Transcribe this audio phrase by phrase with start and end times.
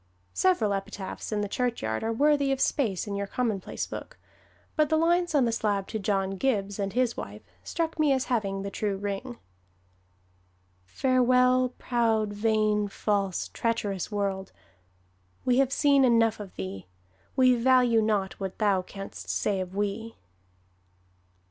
[0.33, 4.17] Several epitaphs in the churchyard are worthy of space in your commonplace book,
[4.75, 8.63] but the lines on the slab to John Gibbs and wife struck me as having
[8.63, 9.37] the true ring:
[10.85, 14.51] "Farewell, proud, vain, false, treacherous world,
[15.45, 16.87] We have seen enough of thee:
[17.35, 20.15] We value not what thou canst say of we."